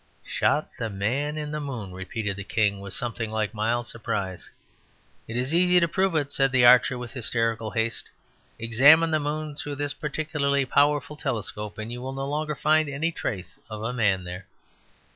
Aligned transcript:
"Shot 0.25 0.69
the 0.79 0.89
Man 0.89 1.37
in 1.37 1.51
the 1.51 1.59
Moon?" 1.59 1.91
repeated 1.91 2.35
the 2.35 2.43
king 2.43 2.79
with 2.79 2.91
something 2.95 3.29
like 3.29 3.53
a 3.53 3.55
mild 3.55 3.85
surprise. 3.85 4.49
"It 5.27 5.37
is 5.37 5.53
easy 5.53 5.79
to 5.79 5.87
prove 5.87 6.15
it," 6.15 6.31
said 6.31 6.51
the 6.51 6.65
archer 6.65 6.97
with 6.97 7.11
hysterical 7.11 7.69
haste. 7.69 8.09
"Examine 8.57 9.11
the 9.11 9.19
moon 9.19 9.55
through 9.55 9.75
this 9.75 9.93
particularly 9.93 10.65
powerful 10.65 11.17
telescope, 11.17 11.77
and 11.77 11.91
you 11.91 12.01
will 12.01 12.13
no 12.13 12.27
longer 12.27 12.55
find 12.55 12.89
any 12.89 13.11
traces 13.11 13.59
of 13.69 13.83
a 13.83 13.93
man 13.93 14.23
there." 14.23 14.47